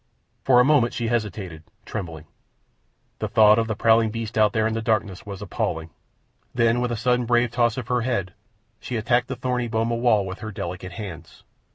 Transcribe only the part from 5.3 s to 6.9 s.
appalling. Then,